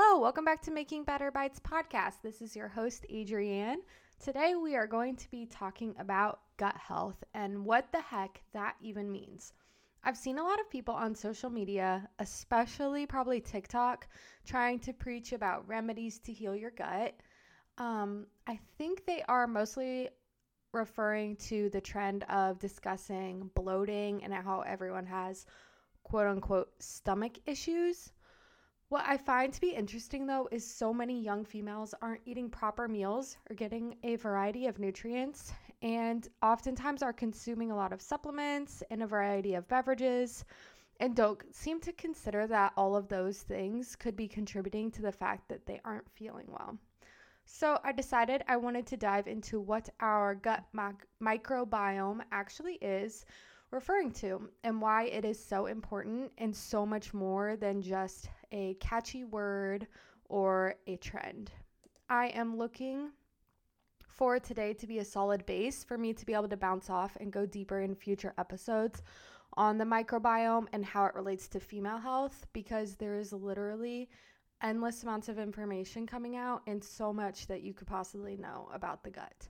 Hello, 0.00 0.20
welcome 0.20 0.44
back 0.44 0.62
to 0.62 0.70
Making 0.70 1.02
Better 1.02 1.32
Bites 1.32 1.58
podcast. 1.58 2.22
This 2.22 2.40
is 2.40 2.54
your 2.54 2.68
host, 2.68 3.04
Adrienne. 3.12 3.80
Today 4.22 4.54
we 4.54 4.76
are 4.76 4.86
going 4.86 5.16
to 5.16 5.28
be 5.28 5.44
talking 5.44 5.92
about 5.98 6.38
gut 6.56 6.76
health 6.76 7.24
and 7.34 7.64
what 7.64 7.90
the 7.90 8.00
heck 8.00 8.40
that 8.52 8.76
even 8.80 9.10
means. 9.10 9.52
I've 10.04 10.16
seen 10.16 10.38
a 10.38 10.44
lot 10.44 10.60
of 10.60 10.70
people 10.70 10.94
on 10.94 11.16
social 11.16 11.50
media, 11.50 12.08
especially 12.20 13.06
probably 13.06 13.40
TikTok, 13.40 14.06
trying 14.46 14.78
to 14.80 14.92
preach 14.92 15.32
about 15.32 15.66
remedies 15.66 16.20
to 16.20 16.32
heal 16.32 16.54
your 16.54 16.70
gut. 16.70 17.16
Um, 17.76 18.28
I 18.46 18.60
think 18.78 19.04
they 19.04 19.24
are 19.28 19.48
mostly 19.48 20.10
referring 20.72 21.34
to 21.48 21.70
the 21.70 21.80
trend 21.80 22.22
of 22.28 22.60
discussing 22.60 23.50
bloating 23.56 24.22
and 24.22 24.32
how 24.32 24.60
everyone 24.60 25.06
has 25.06 25.44
quote 26.04 26.28
unquote 26.28 26.70
stomach 26.80 27.32
issues. 27.46 28.12
What 28.90 29.04
I 29.06 29.18
find 29.18 29.52
to 29.52 29.60
be 29.60 29.74
interesting 29.74 30.26
though 30.26 30.48
is 30.50 30.66
so 30.66 30.94
many 30.94 31.20
young 31.20 31.44
females 31.44 31.94
aren't 32.00 32.22
eating 32.24 32.48
proper 32.48 32.88
meals 32.88 33.36
or 33.50 33.54
getting 33.54 33.96
a 34.02 34.16
variety 34.16 34.66
of 34.66 34.78
nutrients, 34.78 35.52
and 35.82 36.26
oftentimes 36.42 37.02
are 37.02 37.12
consuming 37.12 37.70
a 37.70 37.76
lot 37.76 37.92
of 37.92 38.00
supplements 38.00 38.82
and 38.90 39.02
a 39.02 39.06
variety 39.06 39.54
of 39.54 39.68
beverages, 39.68 40.46
and 41.00 41.14
don't 41.14 41.54
seem 41.54 41.80
to 41.80 41.92
consider 41.92 42.46
that 42.46 42.72
all 42.78 42.96
of 42.96 43.08
those 43.08 43.42
things 43.42 43.94
could 43.94 44.16
be 44.16 44.26
contributing 44.26 44.90
to 44.92 45.02
the 45.02 45.12
fact 45.12 45.50
that 45.50 45.66
they 45.66 45.82
aren't 45.84 46.08
feeling 46.08 46.46
well. 46.48 46.78
So 47.44 47.78
I 47.84 47.92
decided 47.92 48.42
I 48.48 48.56
wanted 48.56 48.86
to 48.86 48.96
dive 48.96 49.28
into 49.28 49.60
what 49.60 49.90
our 50.00 50.34
gut 50.34 50.64
microbiome 51.22 52.20
actually 52.32 52.76
is 52.76 53.26
referring 53.70 54.10
to 54.10 54.48
and 54.64 54.80
why 54.80 55.04
it 55.04 55.24
is 55.24 55.42
so 55.42 55.66
important 55.66 56.32
and 56.38 56.54
so 56.54 56.86
much 56.86 57.12
more 57.12 57.56
than 57.56 57.82
just 57.82 58.28
a 58.52 58.74
catchy 58.74 59.24
word 59.24 59.86
or 60.28 60.74
a 60.86 60.96
trend. 60.96 61.50
I 62.08 62.28
am 62.28 62.56
looking 62.56 63.10
for 64.08 64.38
today 64.38 64.72
to 64.74 64.86
be 64.86 64.98
a 64.98 65.04
solid 65.04 65.44
base 65.46 65.84
for 65.84 65.98
me 65.98 66.12
to 66.12 66.26
be 66.26 66.34
able 66.34 66.48
to 66.48 66.56
bounce 66.56 66.90
off 66.90 67.16
and 67.20 67.32
go 67.32 67.46
deeper 67.46 67.80
in 67.80 67.94
future 67.94 68.34
episodes 68.38 69.02
on 69.54 69.78
the 69.78 69.84
microbiome 69.84 70.66
and 70.72 70.84
how 70.84 71.04
it 71.04 71.14
relates 71.14 71.48
to 71.48 71.60
female 71.60 71.98
health 71.98 72.46
because 72.52 72.96
there 72.96 73.16
is 73.16 73.32
literally 73.32 74.08
endless 74.62 75.02
amounts 75.02 75.28
of 75.28 75.38
information 75.38 76.06
coming 76.06 76.36
out 76.36 76.62
and 76.66 76.82
so 76.82 77.12
much 77.12 77.46
that 77.46 77.62
you 77.62 77.72
could 77.72 77.86
possibly 77.86 78.36
know 78.36 78.68
about 78.72 79.04
the 79.04 79.10
gut. 79.10 79.48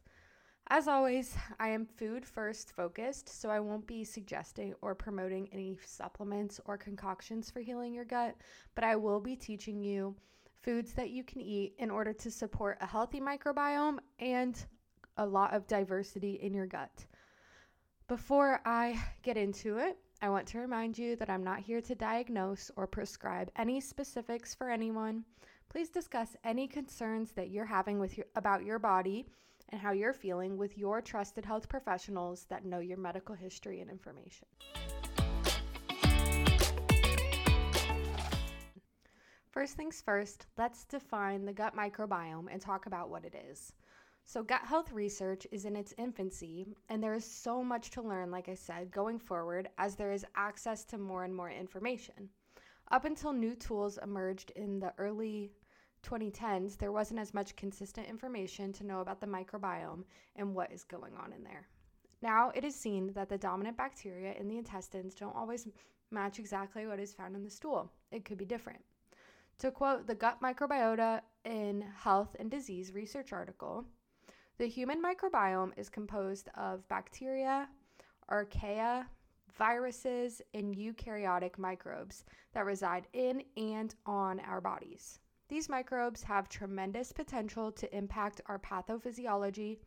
As 0.70 0.86
always, 0.86 1.34
I 1.58 1.68
am 1.68 1.86
food 1.86 2.26
first 2.26 2.72
focused, 2.72 3.26
so 3.40 3.48
I 3.48 3.58
won't 3.58 3.86
be 3.86 4.04
suggesting 4.04 4.74
or 4.82 4.94
promoting 4.94 5.48
any 5.50 5.78
supplements 5.82 6.60
or 6.66 6.76
concoctions 6.76 7.50
for 7.50 7.60
healing 7.60 7.94
your 7.94 8.04
gut, 8.04 8.36
but 8.74 8.84
I 8.84 8.94
will 8.94 9.18
be 9.18 9.34
teaching 9.34 9.80
you 9.80 10.14
foods 10.62 10.92
that 10.92 11.08
you 11.08 11.24
can 11.24 11.40
eat 11.40 11.72
in 11.78 11.90
order 11.90 12.12
to 12.12 12.30
support 12.30 12.76
a 12.82 12.86
healthy 12.86 13.18
microbiome 13.18 13.96
and 14.18 14.62
a 15.16 15.24
lot 15.24 15.54
of 15.54 15.66
diversity 15.66 16.34
in 16.34 16.52
your 16.52 16.66
gut. 16.66 17.06
Before 18.06 18.60
I 18.66 19.02
get 19.22 19.38
into 19.38 19.78
it, 19.78 19.96
I 20.20 20.28
want 20.28 20.46
to 20.48 20.58
remind 20.58 20.98
you 20.98 21.16
that 21.16 21.30
I'm 21.30 21.44
not 21.44 21.60
here 21.60 21.80
to 21.80 21.94
diagnose 21.94 22.70
or 22.76 22.86
prescribe 22.86 23.50
any 23.56 23.80
specifics 23.80 24.54
for 24.54 24.68
anyone. 24.68 25.24
Please 25.70 25.88
discuss 25.88 26.36
any 26.44 26.68
concerns 26.68 27.32
that 27.32 27.48
you're 27.48 27.64
having 27.64 27.98
with 27.98 28.18
your, 28.18 28.26
about 28.36 28.64
your 28.64 28.78
body 28.78 29.24
and 29.70 29.80
how 29.80 29.92
you're 29.92 30.12
feeling 30.12 30.56
with 30.56 30.78
your 30.78 31.00
trusted 31.00 31.44
health 31.44 31.68
professionals 31.68 32.46
that 32.48 32.64
know 32.64 32.78
your 32.78 32.98
medical 32.98 33.34
history 33.34 33.80
and 33.80 33.90
information. 33.90 34.46
First 39.50 39.76
things 39.76 40.00
first, 40.00 40.46
let's 40.56 40.84
define 40.84 41.44
the 41.44 41.52
gut 41.52 41.76
microbiome 41.76 42.46
and 42.50 42.60
talk 42.60 42.86
about 42.86 43.10
what 43.10 43.24
it 43.24 43.34
is. 43.50 43.72
So, 44.24 44.42
gut 44.42 44.60
health 44.62 44.92
research 44.92 45.46
is 45.50 45.64
in 45.64 45.74
its 45.74 45.94
infancy, 45.96 46.66
and 46.90 47.02
there 47.02 47.14
is 47.14 47.24
so 47.24 47.64
much 47.64 47.90
to 47.90 48.02
learn, 48.02 48.30
like 48.30 48.48
I 48.48 48.54
said, 48.54 48.90
going 48.90 49.18
forward 49.18 49.70
as 49.78 49.96
there 49.96 50.12
is 50.12 50.26
access 50.36 50.84
to 50.84 50.98
more 50.98 51.24
and 51.24 51.34
more 51.34 51.50
information. 51.50 52.28
Up 52.90 53.04
until 53.04 53.32
new 53.32 53.54
tools 53.54 53.98
emerged 54.02 54.50
in 54.50 54.80
the 54.80 54.92
early 54.98 55.50
2010s, 56.02 56.76
there 56.76 56.92
wasn't 56.92 57.20
as 57.20 57.34
much 57.34 57.56
consistent 57.56 58.08
information 58.08 58.72
to 58.74 58.86
know 58.86 59.00
about 59.00 59.20
the 59.20 59.26
microbiome 59.26 60.04
and 60.36 60.54
what 60.54 60.72
is 60.72 60.84
going 60.84 61.12
on 61.16 61.32
in 61.32 61.42
there. 61.42 61.66
Now 62.22 62.50
it 62.54 62.64
is 62.64 62.74
seen 62.74 63.12
that 63.14 63.28
the 63.28 63.38
dominant 63.38 63.76
bacteria 63.76 64.34
in 64.38 64.48
the 64.48 64.58
intestines 64.58 65.14
don't 65.14 65.36
always 65.36 65.68
match 66.10 66.38
exactly 66.38 66.86
what 66.86 66.98
is 66.98 67.14
found 67.14 67.36
in 67.36 67.44
the 67.44 67.50
stool. 67.50 67.90
It 68.10 68.24
could 68.24 68.38
be 68.38 68.44
different. 68.44 68.80
To 69.58 69.70
quote 69.70 70.06
the 70.06 70.14
Gut 70.14 70.40
Microbiota 70.40 71.20
in 71.44 71.84
Health 71.96 72.36
and 72.38 72.50
Disease 72.50 72.92
research 72.92 73.32
article, 73.32 73.84
the 74.58 74.66
human 74.66 75.02
microbiome 75.02 75.72
is 75.76 75.88
composed 75.88 76.48
of 76.56 76.86
bacteria, 76.88 77.68
archaea, 78.30 79.06
viruses, 79.56 80.42
and 80.54 80.74
eukaryotic 80.74 81.58
microbes 81.58 82.24
that 82.52 82.64
reside 82.64 83.06
in 83.12 83.42
and 83.56 83.94
on 84.06 84.40
our 84.40 84.60
bodies. 84.60 85.18
These 85.48 85.68
microbes 85.68 86.22
have 86.24 86.48
tremendous 86.48 87.10
potential 87.12 87.72
to 87.72 87.96
impact 87.96 88.40
our 88.46 88.58
pathophysiology, 88.58 89.78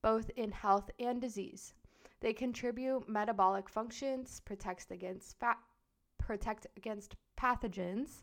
both 0.00 0.30
in 0.36 0.52
health 0.52 0.90
and 0.98 1.20
disease. 1.20 1.74
They 2.20 2.32
contribute 2.32 3.08
metabolic 3.08 3.68
functions, 3.68 4.40
protect 4.44 4.90
against 4.92 5.38
fat, 5.40 5.58
protect 6.18 6.68
against 6.76 7.16
pathogens, 7.36 8.22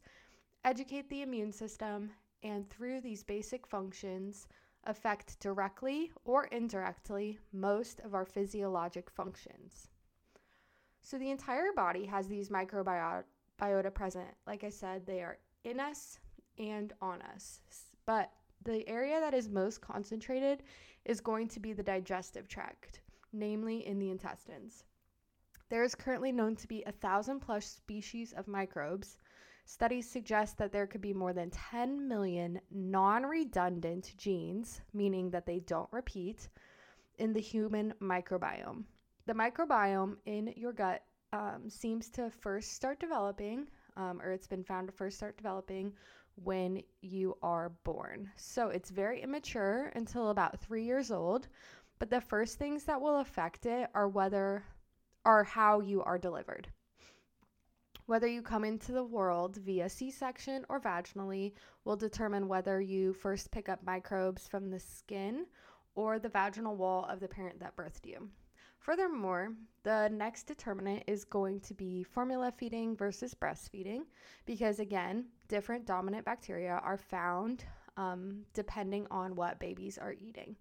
educate 0.63 1.09
the 1.09 1.21
immune 1.21 1.51
system, 1.51 2.11
and 2.43 2.69
through 2.69 3.01
these 3.01 3.23
basic 3.23 3.67
functions, 3.67 4.47
affect 4.85 5.37
directly 5.41 6.11
or 6.23 6.45
indirectly 6.45 7.37
most 7.51 7.99
of 7.99 8.13
our 8.13 8.23
physiologic 8.23 9.09
functions. 9.09 9.89
So 11.01 11.17
the 11.17 11.31
entire 11.31 11.73
body 11.75 12.05
has 12.05 12.27
these 12.27 12.49
microbiota 12.49 13.23
present. 13.93 14.29
Like 14.47 14.63
I 14.63 14.69
said, 14.69 15.05
they 15.05 15.21
are 15.21 15.37
in 15.65 15.81
us, 15.81 16.19
and 16.59 16.93
on 17.01 17.21
us. 17.21 17.61
But 18.05 18.31
the 18.63 18.87
area 18.87 19.19
that 19.19 19.33
is 19.33 19.49
most 19.49 19.81
concentrated 19.81 20.63
is 21.05 21.21
going 21.21 21.47
to 21.49 21.59
be 21.59 21.73
the 21.73 21.83
digestive 21.83 22.47
tract, 22.47 23.01
namely 23.31 23.87
in 23.87 23.99
the 23.99 24.11
intestines. 24.11 24.83
There 25.69 25.83
is 25.83 25.95
currently 25.95 26.31
known 26.31 26.55
to 26.57 26.67
be 26.67 26.83
a 26.83 26.91
thousand 26.91 27.39
plus 27.39 27.65
species 27.65 28.33
of 28.33 28.47
microbes. 28.47 29.17
Studies 29.65 30.09
suggest 30.09 30.57
that 30.57 30.71
there 30.71 30.87
could 30.87 31.01
be 31.01 31.13
more 31.13 31.31
than 31.31 31.51
10 31.51 32.07
million 32.07 32.59
non 32.71 33.23
redundant 33.23 34.13
genes, 34.17 34.81
meaning 34.93 35.29
that 35.29 35.45
they 35.45 35.59
don't 35.59 35.91
repeat, 35.91 36.49
in 37.19 37.33
the 37.33 37.39
human 37.39 37.93
microbiome. 38.01 38.83
The 39.27 39.33
microbiome 39.33 40.15
in 40.25 40.53
your 40.55 40.73
gut 40.73 41.03
um, 41.33 41.69
seems 41.69 42.09
to 42.11 42.31
first 42.31 42.73
start 42.73 42.99
developing, 42.99 43.67
um, 43.95 44.19
or 44.21 44.31
it's 44.31 44.47
been 44.47 44.63
found 44.63 44.87
to 44.87 44.93
first 44.93 45.17
start 45.17 45.37
developing 45.37 45.93
when 46.43 46.81
you 47.01 47.37
are 47.41 47.69
born. 47.83 48.29
So 48.35 48.69
it's 48.69 48.89
very 48.89 49.21
immature 49.21 49.91
until 49.95 50.29
about 50.29 50.59
three 50.59 50.83
years 50.83 51.11
old. 51.11 51.47
But 51.99 52.09
the 52.09 52.21
first 52.21 52.57
things 52.57 52.85
that 52.85 53.01
will 53.01 53.19
affect 53.19 53.65
it 53.65 53.89
are 53.93 54.07
whether 54.07 54.63
are 55.25 55.43
how 55.43 55.81
you 55.81 56.01
are 56.03 56.17
delivered. 56.17 56.67
Whether 58.05 58.27
you 58.27 58.41
come 58.41 58.63
into 58.63 58.91
the 58.91 59.03
world 59.03 59.57
via 59.57 59.89
C 59.89 60.09
section 60.09 60.65
or 60.69 60.79
vaginally 60.79 61.53
will 61.85 61.95
determine 61.95 62.47
whether 62.47 62.81
you 62.81 63.13
first 63.13 63.51
pick 63.51 63.69
up 63.69 63.83
microbes 63.83 64.47
from 64.47 64.69
the 64.69 64.79
skin 64.79 65.45
or 65.93 66.17
the 66.17 66.29
vaginal 66.29 66.75
wall 66.75 67.05
of 67.09 67.19
the 67.19 67.27
parent 67.27 67.59
that 67.59 67.75
birthed 67.75 68.05
you. 68.05 68.29
Furthermore, 68.79 69.53
the 69.83 70.09
next 70.09 70.43
determinant 70.43 71.03
is 71.05 71.25
going 71.25 71.59
to 71.61 71.73
be 71.73 72.03
formula 72.03 72.51
feeding 72.51 72.95
versus 72.95 73.33
breastfeeding 73.33 74.03
because, 74.45 74.79
again, 74.79 75.25
different 75.47 75.85
dominant 75.85 76.25
bacteria 76.25 76.79
are 76.83 76.97
found 76.97 77.65
um, 77.97 78.45
depending 78.53 79.05
on 79.11 79.35
what 79.35 79.59
babies 79.59 79.97
are 79.97 80.13
eating. 80.13 80.55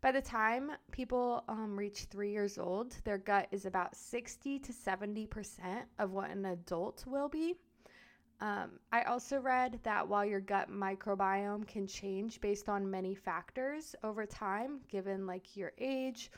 By 0.00 0.12
the 0.12 0.20
time 0.20 0.72
people 0.90 1.44
um, 1.48 1.78
reach 1.78 2.06
three 2.10 2.30
years 2.30 2.58
old, 2.58 2.96
their 3.04 3.18
gut 3.18 3.48
is 3.52 3.64
about 3.64 3.96
60 3.96 4.58
to 4.58 4.72
70% 4.72 5.84
of 5.98 6.12
what 6.12 6.30
an 6.30 6.44
adult 6.46 7.04
will 7.06 7.28
be. 7.28 7.54
Um, 8.40 8.72
I 8.92 9.04
also 9.04 9.38
read 9.38 9.78
that 9.84 10.06
while 10.06 10.24
your 10.24 10.40
gut 10.40 10.70
microbiome 10.70 11.66
can 11.66 11.86
change 11.86 12.40
based 12.40 12.68
on 12.68 12.90
many 12.90 13.14
factors 13.14 13.94
over 14.02 14.26
time, 14.26 14.80
given 14.88 15.26
like 15.26 15.56
your 15.56 15.72
age 15.78 16.30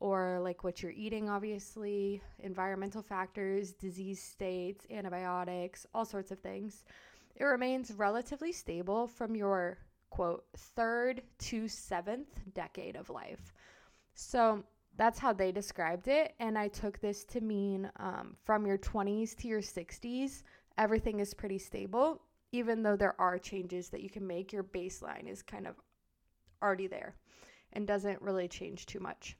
or 0.00 0.40
like 0.42 0.64
what 0.64 0.82
you're 0.82 0.92
eating, 0.92 1.28
obviously, 1.28 2.22
environmental 2.40 3.02
factors, 3.02 3.72
disease 3.72 4.22
states, 4.22 4.86
antibiotics, 4.90 5.86
all 5.94 6.04
sorts 6.04 6.30
of 6.30 6.38
things. 6.38 6.84
It 7.36 7.44
remains 7.44 7.92
relatively 7.92 8.52
stable 8.52 9.06
from 9.06 9.34
your 9.34 9.78
quote 10.10 10.44
third 10.56 11.22
to 11.38 11.68
seventh 11.68 12.40
decade 12.54 12.96
of 12.96 13.10
life. 13.10 13.52
So 14.14 14.64
that's 14.96 15.18
how 15.18 15.32
they 15.32 15.52
described 15.52 16.08
it. 16.08 16.34
And 16.40 16.58
I 16.58 16.68
took 16.68 17.00
this 17.00 17.24
to 17.24 17.40
mean 17.40 17.90
um, 17.98 18.36
from 18.44 18.66
your 18.66 18.78
20s 18.78 19.36
to 19.36 19.48
your 19.48 19.60
60s, 19.60 20.42
everything 20.76 21.20
is 21.20 21.34
pretty 21.34 21.58
stable. 21.58 22.20
even 22.50 22.82
though 22.82 22.96
there 22.96 23.20
are 23.20 23.38
changes 23.38 23.90
that 23.90 24.00
you 24.00 24.08
can 24.08 24.26
make, 24.26 24.52
your 24.52 24.64
baseline 24.64 25.28
is 25.28 25.42
kind 25.42 25.66
of 25.66 25.76
already 26.62 26.86
there 26.86 27.14
and 27.74 27.86
doesn't 27.86 28.22
really 28.22 28.48
change 28.48 28.86
too 28.86 29.00
much. 29.00 29.36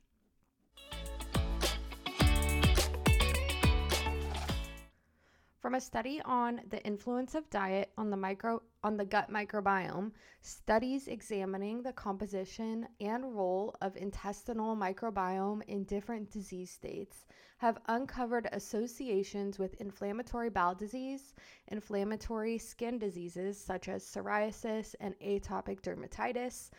From 5.68 5.74
a 5.74 5.80
study 5.82 6.22
on 6.24 6.62
the 6.70 6.82
influence 6.82 7.34
of 7.34 7.50
diet 7.50 7.92
on 7.98 8.08
the 8.08 8.16
micro 8.16 8.62
on 8.82 8.96
the 8.96 9.04
gut 9.04 9.30
microbiome, 9.30 10.12
studies 10.40 11.08
examining 11.08 11.82
the 11.82 11.92
composition 11.92 12.88
and 13.00 13.36
role 13.36 13.74
of 13.82 13.94
intestinal 13.96 14.74
microbiome 14.74 15.62
in 15.64 15.84
different 15.84 16.30
disease 16.30 16.70
states 16.70 17.26
have 17.58 17.82
uncovered 17.88 18.48
associations 18.52 19.58
with 19.58 19.78
inflammatory 19.80 20.48
bowel 20.48 20.74
disease, 20.74 21.34
inflammatory 21.66 22.56
skin 22.56 22.98
diseases 22.98 23.62
such 23.62 23.88
as 23.88 24.02
psoriasis 24.04 24.94
and 25.00 25.14
atopic 25.18 25.82
dermatitis, 25.82 26.70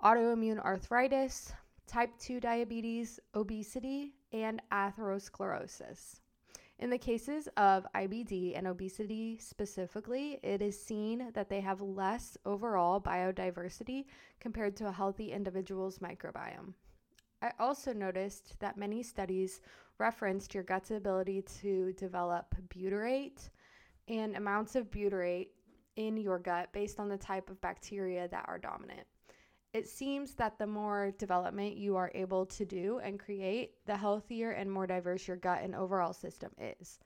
autoimmune 0.00 0.62
arthritis, 0.62 1.52
type 1.86 2.10
2 2.18 2.40
diabetes, 2.40 3.20
obesity, 3.34 4.14
and 4.32 4.62
atherosclerosis. 4.72 6.20
In 6.78 6.90
the 6.90 6.98
cases 6.98 7.48
of 7.56 7.86
IBD 7.94 8.58
and 8.58 8.66
obesity 8.66 9.38
specifically, 9.38 10.40
it 10.42 10.60
is 10.60 10.80
seen 10.80 11.30
that 11.32 11.48
they 11.48 11.60
have 11.60 11.80
less 11.80 12.36
overall 12.44 13.00
biodiversity 13.00 14.06
compared 14.40 14.74
to 14.76 14.88
a 14.88 14.92
healthy 14.92 15.30
individual's 15.30 16.00
microbiome. 16.00 16.74
I 17.40 17.52
also 17.60 17.92
noticed 17.92 18.58
that 18.60 18.76
many 18.76 19.02
studies 19.02 19.60
referenced 19.98 20.54
your 20.54 20.64
gut's 20.64 20.90
ability 20.90 21.42
to 21.60 21.92
develop 21.92 22.54
butyrate 22.68 23.50
and 24.08 24.36
amounts 24.36 24.74
of 24.74 24.90
butyrate 24.90 25.48
in 25.96 26.16
your 26.16 26.38
gut 26.38 26.72
based 26.72 26.98
on 26.98 27.08
the 27.08 27.16
type 27.16 27.50
of 27.50 27.60
bacteria 27.60 28.26
that 28.28 28.44
are 28.48 28.58
dominant 28.58 29.06
it 29.72 29.88
seems 29.88 30.34
that 30.34 30.58
the 30.58 30.66
more 30.66 31.12
development 31.18 31.76
you 31.76 31.96
are 31.96 32.10
able 32.14 32.44
to 32.46 32.64
do 32.64 33.00
and 33.02 33.18
create, 33.18 33.72
the 33.86 33.96
healthier 33.96 34.50
and 34.50 34.70
more 34.70 34.86
diverse 34.86 35.26
your 35.26 35.38
gut 35.38 35.62
and 35.62 35.74
overall 35.74 36.12
system 36.12 36.50
is. 36.58 36.98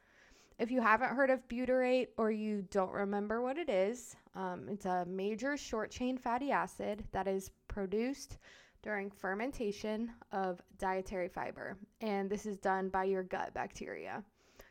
If 0.58 0.70
you 0.70 0.80
haven't 0.80 1.14
heard 1.14 1.30
of 1.30 1.46
butyrate 1.48 2.08
or 2.16 2.30
you 2.30 2.62
don't 2.70 2.90
remember 2.90 3.42
what 3.42 3.58
it 3.58 3.68
is, 3.68 4.16
um, 4.34 4.68
it's 4.68 4.86
a 4.86 5.04
major 5.04 5.56
short 5.56 5.90
chain 5.90 6.16
fatty 6.16 6.50
acid 6.50 7.04
that 7.12 7.28
is 7.28 7.50
produced 7.68 8.38
during 8.82 9.10
fermentation 9.10 10.10
of 10.32 10.62
dietary 10.78 11.28
fiber. 11.28 11.76
And 12.00 12.28
this 12.28 12.46
is 12.46 12.56
done 12.56 12.88
by 12.88 13.04
your 13.04 13.22
gut 13.22 13.52
bacteria. 13.52 14.24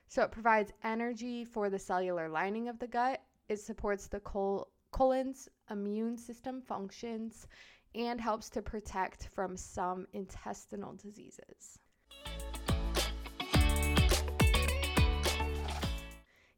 So 0.08 0.24
it 0.24 0.32
provides 0.32 0.74
energy 0.84 1.46
for 1.46 1.70
the 1.70 1.80
cellular 1.80 2.30
lining 2.30 2.68
of 2.68 2.80
the 2.80 2.88
gut. 2.88 3.22
It 3.48 3.60
supports 3.60 4.08
the 4.08 4.20
col- 4.20 4.70
colon's 4.92 5.50
immune 5.70 6.18
system 6.18 6.62
functions 6.62 7.48
and 7.96 8.20
helps 8.20 8.50
to 8.52 8.62
protect 8.62 9.30
from 9.34 9.56
some 9.56 10.08
intestinal 10.14 10.94
diseases. 10.94 11.80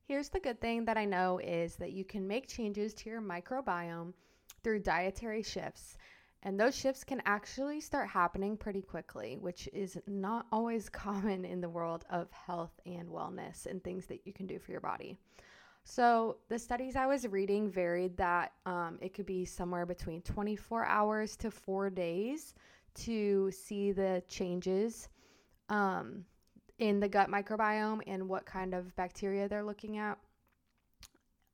Here's 0.08 0.30
the 0.30 0.40
good 0.40 0.62
thing 0.62 0.86
that 0.86 0.98
I 0.98 1.06
know 1.06 1.40
is 1.40 1.76
that 1.76 1.92
you 1.92 2.06
can 2.06 2.28
make 2.28 2.48
changes 2.48 2.94
to 2.96 3.10
your 3.10 3.22
microbiome 3.22 4.14
through 4.64 4.80
dietary 4.80 5.44
shifts. 5.44 5.98
And 6.44 6.60
those 6.60 6.76
shifts 6.76 7.04
can 7.04 7.22
actually 7.26 7.82
start 7.82 8.08
happening 8.08 8.56
pretty 8.56 8.82
quickly, 8.82 9.38
which 9.40 9.68
is 9.74 9.98
not 10.08 10.46
always 10.52 10.88
common 11.06 11.44
in 11.44 11.62
the 11.62 11.70
world 11.70 12.06
of 12.10 12.32
health 12.32 12.80
and 12.86 13.10
wellness 13.10 13.66
and 13.66 13.84
things 13.84 14.06
that 14.06 14.26
you 14.26 14.34
can 14.34 14.48
do 14.48 14.60
for 14.60 14.72
your 14.72 14.82
body. 14.82 15.18
So 15.90 16.36
the 16.50 16.60
studies 16.60 16.98
I 16.98 17.08
was 17.08 17.26
reading 17.26 17.72
varied 17.72 18.18
that 18.18 18.52
um, 18.66 18.98
it 19.02 19.14
could 19.14 19.26
be 19.26 19.46
somewhere 19.46 19.86
between 19.86 20.22
24 20.22 20.86
hours 20.86 21.38
to 21.38 21.50
four 21.50 21.90
days 21.90 22.56
to 22.96 23.50
see 23.52 23.94
the 23.94 24.22
changes 24.28 25.08
um, 25.70 26.26
in 26.80 27.00
the 27.00 27.08
gut 27.08 27.30
microbiome 27.30 28.02
and 28.06 28.28
what 28.28 28.46
kind 28.46 28.74
of 28.74 28.94
bacteria 28.98 29.48
they're 29.48 29.64
looking 29.64 29.98
at. 29.98 30.18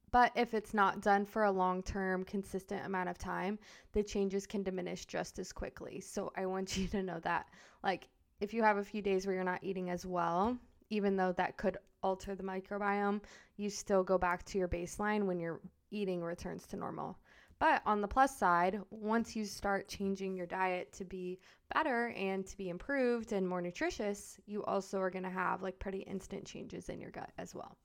But 0.10 0.32
if 0.36 0.56
it's 0.56 0.74
not 0.74 1.02
done 1.02 1.28
for 1.28 1.44
a 1.44 1.52
long 1.52 1.84
term, 1.84 2.24
consistent 2.24 2.88
amount 2.88 3.10
of 3.10 3.20
time, 3.20 3.60
the 3.92 4.02
changes 4.02 4.48
can 4.48 4.64
diminish 4.64 5.06
just 5.06 5.38
as 5.38 5.52
quickly. 5.52 6.02
So 6.02 6.34
I 6.36 6.48
want 6.48 6.76
you 6.78 6.88
to 6.88 7.04
know 7.04 7.20
that. 7.20 7.50
Like, 7.84 8.08
if 8.40 8.52
you 8.52 8.64
have 8.64 8.78
a 8.78 8.84
few 8.84 9.04
days 9.04 9.28
where 9.28 9.36
you're 9.36 9.44
not 9.44 9.64
eating 9.64 9.92
as 9.92 10.08
well, 10.08 10.58
even 10.90 11.16
though 11.16 11.32
that 11.34 11.58
could 11.58 11.78
alter 12.02 12.36
the 12.36 12.44
microbiome, 12.44 13.22
you 13.58 13.70
still 13.70 14.04
go 14.04 14.18
back 14.18 14.44
to 14.46 14.58
your 14.58 14.68
baseline 14.68 15.26
when 15.26 15.40
your 15.40 15.62
eating 15.92 16.22
returns 16.22 16.66
to 16.68 16.78
normal. 16.78 17.18
But 17.60 17.82
on 17.86 18.02
the 18.02 18.08
plus 18.08 18.38
side, 18.38 18.82
once 18.90 19.36
you 19.36 19.46
start 19.46 19.88
changing 19.88 20.36
your 20.36 20.48
diet 20.48 20.92
to 20.94 21.06
be 21.06 21.40
better 21.74 22.10
and 22.10 22.46
to 22.46 22.58
be 22.58 22.70
improved 22.70 23.32
and 23.32 23.48
more 23.48 23.62
nutritious, 23.62 24.38
you 24.46 24.64
also 24.66 25.00
are 25.00 25.10
going 25.10 25.24
to 25.24 25.30
have 25.30 25.62
like 25.62 25.80
pretty 25.80 26.00
instant 26.00 26.46
changes 26.46 26.90
in 26.90 27.00
your 27.00 27.12
gut 27.12 27.32
as 27.38 27.56
well. 27.56 27.78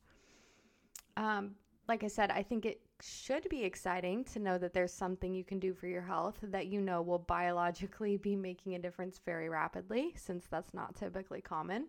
Um, 1.16 1.54
like 1.86 2.04
I 2.04 2.08
said, 2.08 2.30
I 2.30 2.42
think 2.42 2.66
it 2.66 2.80
should 3.00 3.48
be 3.48 3.62
exciting 3.64 4.24
to 4.24 4.38
know 4.38 4.58
that 4.58 4.74
there's 4.74 4.92
something 4.92 5.32
you 5.32 5.44
can 5.44 5.58
do 5.58 5.72
for 5.72 5.86
your 5.86 6.02
health 6.02 6.36
that 6.42 6.66
you 6.66 6.80
know 6.80 7.00
will 7.00 7.18
biologically 7.18 8.16
be 8.16 8.36
making 8.36 8.74
a 8.74 8.78
difference 8.78 9.20
very 9.24 9.48
rapidly, 9.48 10.12
since 10.16 10.46
that's 10.50 10.74
not 10.74 10.96
typically 10.96 11.40
common. 11.40 11.86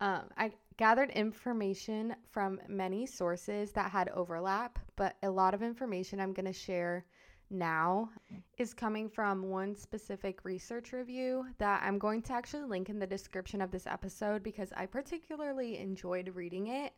Um, 0.00 0.22
I 0.36 0.52
gathered 0.76 1.10
information 1.10 2.14
from 2.30 2.60
many 2.68 3.04
sources 3.04 3.72
that 3.72 3.90
had 3.90 4.08
overlap, 4.10 4.78
but 4.96 5.16
a 5.22 5.30
lot 5.30 5.54
of 5.54 5.62
information 5.62 6.20
I'm 6.20 6.32
going 6.32 6.46
to 6.46 6.52
share 6.52 7.04
now 7.50 8.10
is 8.58 8.74
coming 8.74 9.08
from 9.08 9.48
one 9.48 9.74
specific 9.74 10.44
research 10.44 10.92
review 10.92 11.46
that 11.58 11.82
I'm 11.82 11.98
going 11.98 12.22
to 12.22 12.32
actually 12.32 12.64
link 12.64 12.90
in 12.90 12.98
the 12.98 13.06
description 13.06 13.60
of 13.60 13.70
this 13.70 13.86
episode 13.86 14.42
because 14.42 14.72
I 14.76 14.86
particularly 14.86 15.78
enjoyed 15.78 16.30
reading 16.34 16.68
it. 16.68 16.92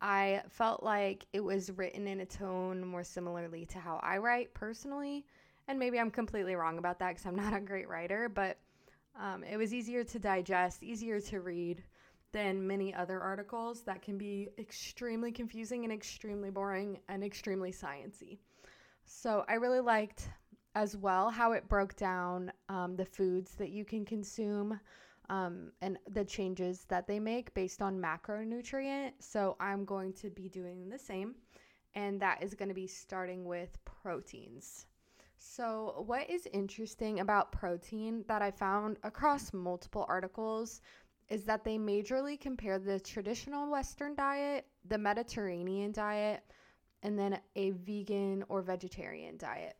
I 0.00 0.42
felt 0.48 0.82
like 0.82 1.26
it 1.32 1.40
was 1.40 1.70
written 1.72 2.06
in 2.06 2.20
a 2.20 2.26
tone 2.26 2.84
more 2.84 3.04
similarly 3.04 3.66
to 3.66 3.78
how 3.78 4.00
I 4.02 4.16
write 4.18 4.54
personally. 4.54 5.26
And 5.68 5.78
maybe 5.78 6.00
I'm 6.00 6.10
completely 6.10 6.54
wrong 6.56 6.78
about 6.78 6.98
that 7.00 7.10
because 7.10 7.26
I'm 7.26 7.36
not 7.36 7.54
a 7.54 7.60
great 7.60 7.88
writer, 7.88 8.28
but 8.28 8.56
um, 9.20 9.44
it 9.44 9.58
was 9.58 9.74
easier 9.74 10.02
to 10.02 10.18
digest, 10.18 10.82
easier 10.82 11.20
to 11.20 11.40
read 11.40 11.82
than 12.32 12.66
many 12.66 12.94
other 12.94 13.20
articles 13.20 13.82
that 13.82 14.02
can 14.02 14.18
be 14.18 14.48
extremely 14.58 15.32
confusing 15.32 15.84
and 15.84 15.92
extremely 15.92 16.50
boring 16.50 16.98
and 17.08 17.24
extremely 17.24 17.72
sciency. 17.72 18.38
So 19.04 19.44
I 19.48 19.54
really 19.54 19.80
liked 19.80 20.28
as 20.74 20.96
well 20.96 21.30
how 21.30 21.52
it 21.52 21.68
broke 21.68 21.96
down 21.96 22.52
um, 22.68 22.96
the 22.96 23.04
foods 23.04 23.54
that 23.56 23.70
you 23.70 23.84
can 23.84 24.04
consume 24.04 24.78
um, 25.28 25.72
and 25.80 25.98
the 26.10 26.24
changes 26.24 26.84
that 26.88 27.06
they 27.06 27.20
make 27.20 27.54
based 27.54 27.82
on 27.82 28.00
macronutrient. 28.00 29.12
So 29.20 29.56
I'm 29.60 29.84
going 29.84 30.12
to 30.14 30.30
be 30.30 30.48
doing 30.48 30.88
the 30.88 30.98
same, 30.98 31.34
and 31.94 32.20
that 32.20 32.42
is 32.42 32.54
going 32.54 32.68
to 32.68 32.74
be 32.74 32.86
starting 32.86 33.44
with 33.44 33.78
proteins. 33.84 34.86
So, 35.42 36.04
what 36.06 36.28
is 36.28 36.46
interesting 36.52 37.20
about 37.20 37.50
protein 37.50 38.24
that 38.28 38.42
I 38.42 38.50
found 38.50 38.98
across 39.04 39.54
multiple 39.54 40.04
articles 40.06 40.82
is 41.30 41.44
that 41.44 41.64
they 41.64 41.78
majorly 41.78 42.38
compare 42.38 42.78
the 42.78 42.98
traditional 42.98 43.70
Western 43.70 44.14
diet, 44.14 44.66
the 44.86 44.98
Mediterranean 44.98 45.92
diet, 45.92 46.42
and 47.02 47.18
then 47.18 47.38
a 47.56 47.70
vegan 47.70 48.44
or 48.48 48.60
vegetarian 48.60 49.36
diet. 49.36 49.76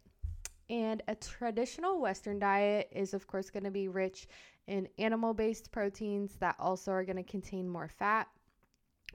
And 0.71 1.03
a 1.09 1.17
traditional 1.17 2.01
Western 2.01 2.39
diet 2.39 2.89
is, 2.93 3.13
of 3.13 3.27
course, 3.27 3.51
going 3.51 3.65
to 3.65 3.71
be 3.73 3.89
rich 3.89 4.29
in 4.69 4.89
animal 4.99 5.35
based 5.35 5.73
proteins 5.73 6.37
that 6.37 6.55
also 6.61 6.93
are 6.93 7.05
going 7.05 7.17
to 7.17 7.25
contain 7.25 7.69
more 7.69 7.89
fat, 7.89 8.29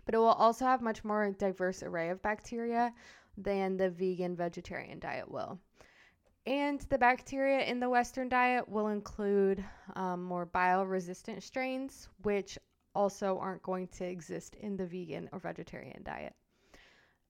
but 0.05 0.13
it 0.13 0.17
will 0.17 0.27
also 0.27 0.65
have 0.65 0.81
much 0.81 1.05
more 1.05 1.31
diverse 1.31 1.81
array 1.81 2.09
of 2.09 2.21
bacteria 2.21 2.93
than 3.37 3.77
the 3.77 3.89
vegan 3.89 4.35
vegetarian 4.35 4.99
diet 4.99 5.31
will. 5.31 5.59
And 6.45 6.79
the 6.89 6.97
bacteria 6.97 7.65
in 7.65 7.79
the 7.79 7.89
Western 7.89 8.29
diet 8.29 8.69
will 8.69 8.87
include 8.87 9.63
um, 9.95 10.23
more 10.23 10.45
bioresistant 10.45 11.41
strains, 11.41 12.07
which 12.21 12.59
also 12.93 13.39
aren't 13.39 13.63
going 13.63 13.87
to 13.87 14.05
exist 14.05 14.55
in 14.55 14.77
the 14.77 14.85
vegan 14.85 15.27
or 15.31 15.39
vegetarian 15.39 16.03
diet. 16.03 16.35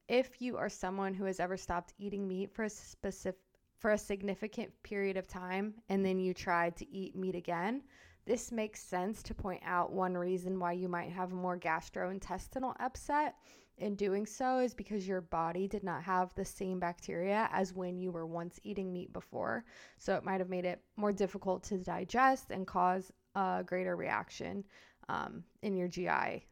If 0.08 0.42
you 0.42 0.58
are 0.58 0.70
someone 0.70 1.14
who 1.14 1.26
has 1.26 1.40
ever 1.40 1.58
stopped 1.58 1.94
eating 1.98 2.28
meat 2.28 2.52
for 2.52 2.64
a 2.64 2.70
specific 2.70 3.40
for 3.78 3.92
a 3.92 3.98
significant 3.98 4.72
period 4.84 5.18
of 5.18 5.28
time 5.28 5.74
and 5.90 6.04
then 6.04 6.18
you 6.18 6.34
tried 6.34 6.78
to 6.78 6.90
eat 6.90 7.16
meat 7.16 7.36
again, 7.36 7.84
this 8.26 8.52
makes 8.52 8.82
sense 8.82 9.22
to 9.24 9.34
point 9.34 9.62
out 9.66 9.92
one 9.92 10.18
reason 10.18 10.60
why 10.60 10.72
you 10.72 10.88
might 10.88 11.12
have 11.12 11.32
more 11.32 11.58
gastrointestinal 11.60 12.74
upset 12.80 13.36
in 13.78 13.96
doing 13.96 14.26
so 14.26 14.60
is 14.60 14.74
because 14.74 15.08
your 15.08 15.22
body 15.22 15.68
did 15.68 15.84
not 15.84 16.04
have 16.04 16.34
the 16.36 16.46
same 16.46 16.80
bacteria 16.80 17.50
as 17.52 17.74
when 17.74 18.00
you 18.00 18.12
were 18.12 18.26
once 18.26 18.60
eating 18.64 18.94
meat 18.94 19.12
before. 19.12 19.66
So 19.98 20.16
it 20.16 20.24
might 20.24 20.40
have 20.40 20.50
made 20.50 20.66
it 20.66 20.82
more 20.96 21.12
difficult 21.12 21.64
to 21.66 21.78
digest 21.78 22.52
and 22.52 22.66
cause 22.66 23.12
a 23.36 23.64
greater 23.66 23.96
reaction 23.96 24.64
um, 25.10 25.44
in 25.62 25.76
your 25.76 25.88
GI 25.88 26.46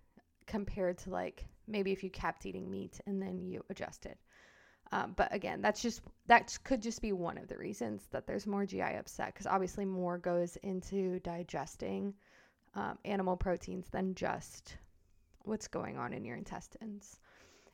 compared 0.45 0.97
to 0.99 1.09
like 1.09 1.45
maybe 1.67 1.91
if 1.91 2.03
you 2.03 2.09
kept 2.09 2.45
eating 2.45 2.69
meat 2.69 2.99
and 3.05 3.21
then 3.21 3.39
you 3.39 3.63
adjusted. 3.69 4.15
Um, 4.91 5.13
but 5.15 5.33
again, 5.33 5.61
that's 5.61 5.81
just 5.81 6.01
that 6.27 6.55
could 6.63 6.81
just 6.81 7.01
be 7.01 7.13
one 7.13 7.37
of 7.37 7.47
the 7.47 7.57
reasons 7.57 8.05
that 8.11 8.27
there's 8.27 8.45
more 8.45 8.65
GI 8.65 8.81
upset 8.81 9.33
because 9.33 9.47
obviously 9.47 9.85
more 9.85 10.17
goes 10.17 10.55
into 10.57 11.19
digesting 11.21 12.13
um, 12.75 12.97
animal 13.05 13.37
proteins 13.37 13.87
than 13.89 14.13
just 14.13 14.75
what's 15.43 15.67
going 15.67 15.97
on 15.97 16.13
in 16.13 16.25
your 16.25 16.37
intestines. 16.37 17.19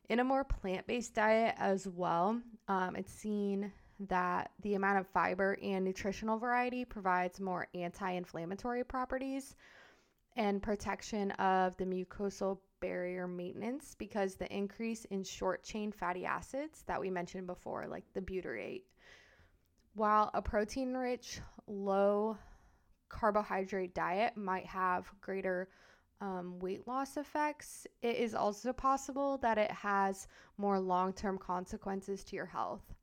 In 0.09 0.19
a 0.19 0.23
more 0.23 0.43
plant 0.43 0.87
based 0.87 1.13
diet 1.13 1.55
as 1.57 1.87
well, 1.87 2.41
um, 2.67 2.95
it's 2.95 3.13
seen 3.13 3.71
that 4.07 4.51
the 4.61 4.75
amount 4.75 4.99
of 4.99 5.07
fiber 5.07 5.57
and 5.61 5.83
nutritional 5.83 6.37
variety 6.37 6.85
provides 6.85 7.39
more 7.39 7.67
anti 7.73 8.11
inflammatory 8.11 8.83
properties 8.83 9.55
and 10.35 10.63
protection 10.63 11.31
of 11.31 11.75
the 11.77 11.85
mucosal 11.85 12.59
barrier 12.79 13.27
maintenance 13.27 13.95
because 13.97 14.35
the 14.35 14.51
increase 14.55 15.05
in 15.05 15.23
short 15.23 15.63
chain 15.63 15.91
fatty 15.91 16.25
acids 16.25 16.83
that 16.87 16.99
we 16.99 17.09
mentioned 17.09 17.45
before, 17.45 17.87
like 17.87 18.05
the 18.13 18.21
butyrate, 18.21 18.83
while 19.95 20.31
a 20.33 20.41
protein 20.41 20.93
rich, 20.93 21.41
low 21.67 22.37
carbohydrate 23.09 23.93
diet 23.93 24.37
might 24.37 24.65
have 24.65 25.11
greater 25.19 25.67
um, 26.21 26.59
weight 26.59 26.87
loss 26.87 27.17
effects, 27.17 27.87
it 28.01 28.15
is 28.17 28.35
also 28.35 28.73
possible 28.73 29.37
that 29.37 29.57
it 29.57 29.71
has 29.71 30.27
more 30.57 30.79
long 30.79 31.13
term 31.13 31.37
consequences 31.37 32.23
to 32.25 32.35
your 32.35 32.45
health. 32.45 32.93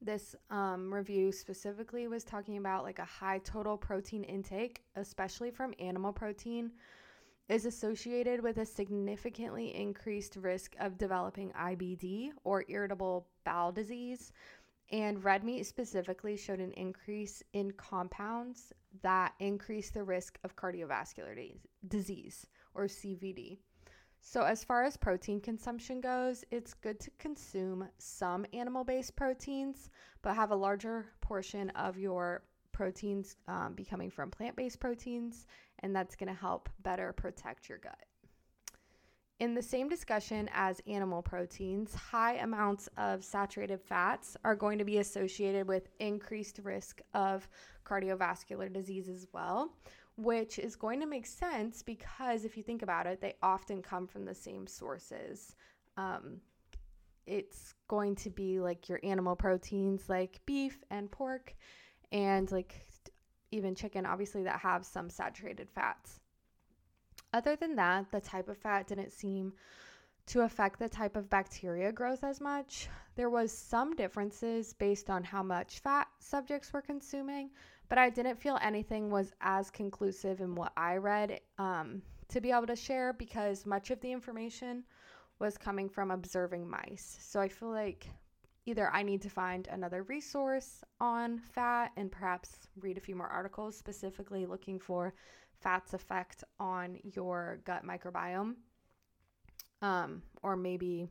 This 0.00 0.34
um, 0.50 0.92
review 0.92 1.32
specifically 1.32 2.08
was 2.08 2.24
talking 2.24 2.58
about 2.58 2.84
like 2.84 2.98
a 2.98 3.04
high 3.04 3.38
total 3.38 3.76
protein 3.76 4.24
intake, 4.24 4.82
especially 4.96 5.50
from 5.50 5.74
animal 5.78 6.12
protein, 6.12 6.72
is 7.48 7.66
associated 7.66 8.42
with 8.42 8.58
a 8.58 8.66
significantly 8.66 9.74
increased 9.74 10.36
risk 10.36 10.74
of 10.80 10.98
developing 10.98 11.52
IBD 11.52 12.30
or 12.44 12.64
irritable 12.68 13.26
bowel 13.44 13.72
disease. 13.72 14.32
And 14.92 15.24
red 15.24 15.44
meat 15.44 15.66
specifically 15.66 16.36
showed 16.36 16.60
an 16.60 16.72
increase 16.72 17.42
in 17.52 17.72
compounds 17.72 18.72
that 19.02 19.34
increase 19.40 19.90
the 19.90 20.04
risk 20.04 20.38
of 20.44 20.56
cardiovascular 20.56 21.56
disease 21.88 22.46
or 22.74 22.84
CVD. 22.84 23.58
So, 24.20 24.42
as 24.42 24.64
far 24.64 24.84
as 24.84 24.96
protein 24.96 25.40
consumption 25.40 26.00
goes, 26.00 26.44
it's 26.50 26.72
good 26.72 26.98
to 27.00 27.10
consume 27.18 27.88
some 27.98 28.46
animal 28.54 28.82
based 28.82 29.16
proteins, 29.16 29.90
but 30.22 30.34
have 30.34 30.50
a 30.50 30.56
larger 30.56 31.06
portion 31.20 31.70
of 31.70 31.98
your 31.98 32.42
proteins 32.72 33.36
um, 33.48 33.74
becoming 33.74 34.10
from 34.10 34.30
plant 34.30 34.56
based 34.56 34.80
proteins, 34.80 35.46
and 35.80 35.94
that's 35.94 36.16
going 36.16 36.28
to 36.28 36.38
help 36.38 36.68
better 36.82 37.12
protect 37.12 37.68
your 37.68 37.78
gut. 37.78 38.02
In 39.40 39.54
the 39.54 39.62
same 39.62 39.88
discussion 39.88 40.48
as 40.54 40.80
animal 40.86 41.20
proteins, 41.20 41.92
high 41.92 42.34
amounts 42.34 42.88
of 42.96 43.24
saturated 43.24 43.80
fats 43.80 44.36
are 44.44 44.54
going 44.54 44.78
to 44.78 44.84
be 44.84 44.98
associated 44.98 45.66
with 45.66 45.88
increased 45.98 46.60
risk 46.62 47.00
of 47.14 47.48
cardiovascular 47.84 48.72
disease 48.72 49.08
as 49.08 49.26
well, 49.32 49.72
which 50.16 50.60
is 50.60 50.76
going 50.76 51.00
to 51.00 51.06
make 51.06 51.26
sense 51.26 51.82
because 51.82 52.44
if 52.44 52.56
you 52.56 52.62
think 52.62 52.82
about 52.82 53.08
it, 53.08 53.20
they 53.20 53.34
often 53.42 53.82
come 53.82 54.06
from 54.06 54.24
the 54.24 54.34
same 54.34 54.68
sources. 54.68 55.56
Um, 55.96 56.40
it's 57.26 57.74
going 57.88 58.14
to 58.16 58.30
be 58.30 58.60
like 58.60 58.88
your 58.88 59.00
animal 59.02 59.34
proteins 59.34 60.08
like 60.08 60.40
beef 60.46 60.84
and 60.90 61.10
pork 61.10 61.54
and 62.12 62.50
like 62.52 62.86
even 63.50 63.74
chicken, 63.74 64.06
obviously, 64.06 64.44
that 64.44 64.60
have 64.60 64.84
some 64.84 65.10
saturated 65.10 65.68
fats. 65.70 66.20
Other 67.34 67.56
than 67.56 67.74
that, 67.74 68.12
the 68.12 68.20
type 68.20 68.48
of 68.48 68.56
fat 68.56 68.86
didn't 68.86 69.10
seem 69.10 69.52
to 70.26 70.42
affect 70.42 70.78
the 70.78 70.88
type 70.88 71.16
of 71.16 71.28
bacteria 71.28 71.90
growth 71.90 72.22
as 72.22 72.40
much. 72.40 72.88
There 73.16 73.28
was 73.28 73.50
some 73.50 73.96
differences 73.96 74.72
based 74.72 75.10
on 75.10 75.24
how 75.24 75.42
much 75.42 75.80
fat 75.80 76.06
subjects 76.20 76.72
were 76.72 76.80
consuming, 76.80 77.50
but 77.88 77.98
I 77.98 78.08
didn't 78.08 78.40
feel 78.40 78.56
anything 78.62 79.10
was 79.10 79.32
as 79.40 79.68
conclusive 79.68 80.40
in 80.42 80.54
what 80.54 80.72
I 80.76 80.98
read 80.98 81.40
um, 81.58 82.02
to 82.28 82.40
be 82.40 82.52
able 82.52 82.68
to 82.68 82.76
share 82.76 83.12
because 83.12 83.66
much 83.66 83.90
of 83.90 84.00
the 84.00 84.12
information 84.12 84.84
was 85.40 85.58
coming 85.58 85.88
from 85.88 86.12
observing 86.12 86.70
mice. 86.70 87.18
So 87.20 87.40
I 87.40 87.48
feel 87.48 87.70
like 87.70 88.06
either 88.66 88.90
I 88.92 89.02
need 89.02 89.22
to 89.22 89.30
find 89.30 89.68
another 89.68 90.02
resource 90.04 90.82
on 91.00 91.38
fat 91.38 91.92
and 91.96 92.10
perhaps 92.10 92.68
read 92.80 92.96
a 92.96 93.00
few 93.00 93.14
more 93.14 93.28
articles 93.28 93.76
specifically 93.76 94.46
looking 94.46 94.78
for 94.78 95.14
fat's 95.60 95.94
effect 95.94 96.44
on 96.58 96.98
your 97.02 97.60
gut 97.64 97.84
microbiome. 97.84 98.54
Um, 99.82 100.22
or 100.42 100.56
maybe 100.56 101.08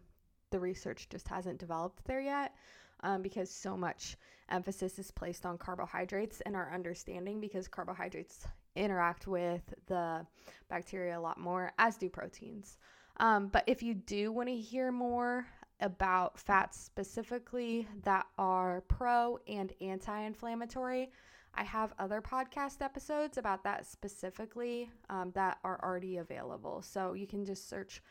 the 0.50 0.60
research 0.60 1.08
just 1.10 1.28
hasn't 1.28 1.60
developed 1.60 2.06
there 2.06 2.22
yet 2.22 2.56
um, 3.02 3.22
because 3.22 3.50
so 3.50 3.78
much 3.78 4.18
emphasis 4.50 4.98
is 4.98 5.12
placed 5.12 5.46
on 5.46 5.58
carbohydrates 5.58 6.42
and 6.42 6.56
our 6.56 6.74
understanding 6.74 7.40
because 7.40 7.68
carbohydrates 7.68 8.48
interact 8.76 9.28
with 9.28 9.62
the 9.88 10.26
bacteria 10.70 11.18
a 11.18 11.22
lot 11.22 11.40
more, 11.40 11.72
as 11.78 11.98
do 11.98 12.10
proteins. 12.10 12.78
Um, 13.18 13.48
but 13.48 13.64
if 13.68 13.84
you 13.84 13.94
do 13.94 14.32
want 14.32 14.50
to 14.50 14.56
hear 14.56 14.92
more 14.92 15.46
about 15.80 16.40
fats 16.40 16.80
specifically 16.80 17.88
that 18.04 18.26
are 18.38 18.82
pro 18.88 19.40
and 19.48 19.74
anti 19.82 20.22
inflammatory, 20.22 21.12
I 21.56 21.64
have 21.64 21.94
other 22.00 22.22
podcast 22.22 22.82
episodes 22.82 23.38
about 23.38 23.64
that 23.64 23.86
specifically 23.86 24.90
um, 25.10 25.32
that 25.36 25.60
are 25.64 25.80
already 25.84 26.18
available. 26.18 26.82
So 26.82 27.14
you 27.14 27.28
can 27.28 27.46
just 27.46 27.70
search 27.70 28.02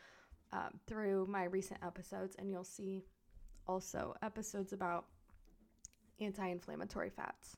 um, 0.53 0.79
through 0.87 1.25
my 1.29 1.45
recent 1.45 1.83
episodes 1.83 2.35
and 2.37 2.49
you'll 2.49 2.63
see 2.63 3.03
also 3.67 4.15
episodes 4.21 4.73
about 4.73 5.05
anti 6.19 6.47
inflammatory 6.47 7.09
fats. 7.09 7.57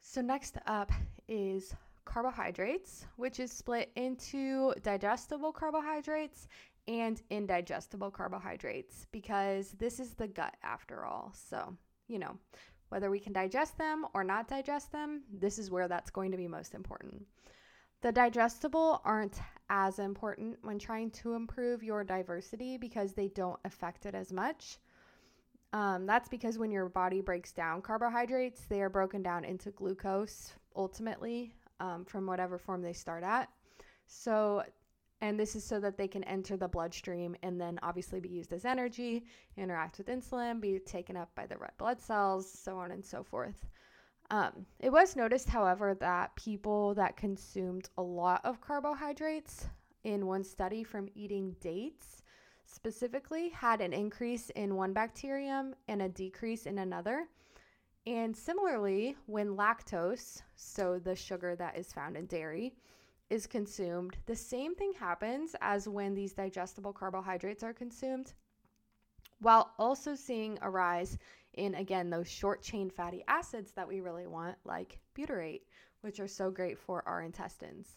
So, 0.00 0.20
next 0.20 0.56
up 0.66 0.92
is 1.28 1.74
carbohydrates, 2.04 3.06
which 3.16 3.40
is 3.40 3.52
split 3.52 3.90
into 3.96 4.72
digestible 4.82 5.52
carbohydrates 5.52 6.46
and 6.88 7.20
indigestible 7.30 8.10
carbohydrates 8.10 9.06
because 9.12 9.72
this 9.72 9.98
is 10.00 10.14
the 10.14 10.28
gut 10.28 10.56
after 10.62 11.04
all. 11.04 11.32
So, 11.34 11.76
you 12.08 12.18
know, 12.18 12.36
whether 12.88 13.10
we 13.10 13.18
can 13.18 13.32
digest 13.32 13.76
them 13.78 14.06
or 14.14 14.22
not 14.22 14.48
digest 14.48 14.92
them, 14.92 15.22
this 15.32 15.58
is 15.58 15.70
where 15.70 15.88
that's 15.88 16.10
going 16.10 16.30
to 16.30 16.36
be 16.36 16.46
most 16.48 16.74
important. 16.74 17.26
The 18.02 18.12
digestible 18.12 19.00
aren't 19.04 19.40
as 19.68 19.98
important 19.98 20.58
when 20.62 20.78
trying 20.78 21.10
to 21.12 21.34
improve 21.34 21.82
your 21.82 22.04
diversity 22.04 22.76
because 22.76 23.14
they 23.14 23.28
don't 23.28 23.58
affect 23.64 24.06
it 24.06 24.14
as 24.14 24.32
much. 24.32 24.78
Um, 25.72 26.06
that's 26.06 26.28
because 26.28 26.58
when 26.58 26.70
your 26.70 26.88
body 26.88 27.20
breaks 27.20 27.52
down 27.52 27.82
carbohydrates, 27.82 28.66
they 28.66 28.80
are 28.80 28.90
broken 28.90 29.22
down 29.22 29.44
into 29.44 29.70
glucose 29.72 30.52
ultimately 30.76 31.52
um, 31.80 32.04
from 32.04 32.26
whatever 32.26 32.58
form 32.58 32.82
they 32.82 32.92
start 32.92 33.24
at. 33.24 33.48
So 34.06 34.62
and 35.20 35.38
this 35.38 35.56
is 35.56 35.64
so 35.64 35.80
that 35.80 35.96
they 35.96 36.08
can 36.08 36.24
enter 36.24 36.56
the 36.56 36.68
bloodstream 36.68 37.34
and 37.42 37.60
then 37.60 37.78
obviously 37.82 38.20
be 38.20 38.28
used 38.28 38.52
as 38.52 38.64
energy, 38.64 39.24
interact 39.56 39.98
with 39.98 40.08
insulin, 40.08 40.60
be 40.60 40.78
taken 40.78 41.16
up 41.16 41.34
by 41.34 41.46
the 41.46 41.56
red 41.56 41.72
blood 41.78 42.00
cells, 42.00 42.50
so 42.50 42.76
on 42.76 42.90
and 42.90 43.04
so 43.04 43.22
forth. 43.22 43.66
Um, 44.30 44.66
it 44.80 44.90
was 44.90 45.16
noticed, 45.16 45.48
however, 45.48 45.94
that 46.00 46.34
people 46.36 46.94
that 46.94 47.16
consumed 47.16 47.88
a 47.96 48.02
lot 48.02 48.40
of 48.44 48.60
carbohydrates 48.60 49.68
in 50.04 50.26
one 50.26 50.44
study 50.44 50.84
from 50.84 51.08
eating 51.14 51.54
dates 51.60 52.22
specifically 52.64 53.48
had 53.50 53.80
an 53.80 53.92
increase 53.92 54.50
in 54.50 54.74
one 54.74 54.92
bacterium 54.92 55.74
and 55.88 56.02
a 56.02 56.08
decrease 56.08 56.66
in 56.66 56.78
another. 56.78 57.28
And 58.06 58.36
similarly, 58.36 59.16
when 59.26 59.56
lactose, 59.56 60.42
so 60.56 60.98
the 60.98 61.16
sugar 61.16 61.56
that 61.56 61.76
is 61.76 61.92
found 61.92 62.16
in 62.16 62.26
dairy, 62.26 62.74
is 63.30 63.46
consumed, 63.46 64.16
the 64.26 64.36
same 64.36 64.74
thing 64.74 64.92
happens 64.98 65.56
as 65.60 65.88
when 65.88 66.14
these 66.14 66.32
digestible 66.32 66.92
carbohydrates 66.92 67.62
are 67.62 67.72
consumed, 67.72 68.32
while 69.40 69.72
also 69.78 70.14
seeing 70.14 70.58
a 70.62 70.70
rise 70.70 71.18
in, 71.54 71.74
again, 71.74 72.10
those 72.10 72.28
short 72.28 72.62
chain 72.62 72.90
fatty 72.90 73.24
acids 73.28 73.72
that 73.72 73.88
we 73.88 74.00
really 74.00 74.26
want, 74.26 74.56
like 74.64 74.98
butyrate, 75.16 75.62
which 76.02 76.20
are 76.20 76.28
so 76.28 76.50
great 76.50 76.78
for 76.78 77.02
our 77.06 77.22
intestines. 77.22 77.96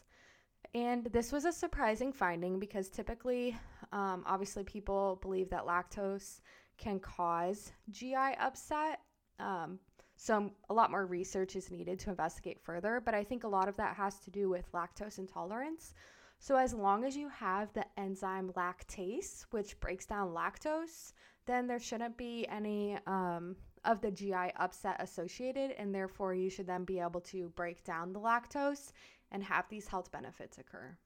And 0.73 1.05
this 1.05 1.31
was 1.31 1.45
a 1.45 1.51
surprising 1.51 2.13
finding 2.13 2.59
because 2.59 2.89
typically, 2.89 3.57
um, 3.91 4.23
obviously, 4.25 4.63
people 4.63 5.19
believe 5.21 5.49
that 5.49 5.65
lactose 5.65 6.41
can 6.77 6.99
cause 6.99 7.71
GI 7.89 8.15
upset. 8.39 8.99
Um, 9.39 9.79
so, 10.21 10.51
a 10.69 10.73
lot 10.73 10.91
more 10.91 11.05
research 11.05 11.55
is 11.55 11.71
needed 11.71 11.97
to 11.99 12.09
investigate 12.09 12.59
further, 12.59 13.01
but 13.03 13.13
I 13.13 13.23
think 13.23 13.45
a 13.45 13.47
lot 13.47 13.69
of 13.69 13.77
that 13.77 13.95
has 13.95 14.19
to 14.19 14.29
do 14.29 14.49
with 14.49 14.69
lactose 14.73 15.17
intolerance. 15.17 15.93
So, 16.39 16.57
as 16.57 16.73
long 16.73 17.05
as 17.05 17.15
you 17.15 17.29
have 17.29 17.71
the 17.71 17.85
enzyme 17.97 18.51
lactase, 18.51 19.45
which 19.51 19.79
breaks 19.79 20.05
down 20.05 20.33
lactose, 20.33 21.13
then 21.45 21.67
there 21.67 21.79
shouldn't 21.79 22.17
be 22.17 22.45
any 22.49 22.97
um, 23.07 23.55
of 23.85 24.01
the 24.01 24.11
GI 24.11 24.51
upset 24.57 24.97
associated, 24.99 25.71
and 25.77 25.95
therefore 25.95 26.33
you 26.33 26.49
should 26.49 26.67
then 26.67 26.83
be 26.83 26.99
able 26.99 27.21
to 27.21 27.47
break 27.55 27.85
down 27.85 28.11
the 28.11 28.19
lactose 28.19 28.91
and 29.31 29.41
have 29.41 29.69
these 29.69 29.87
health 29.87 30.11
benefits 30.11 30.57
occur. 30.57 30.97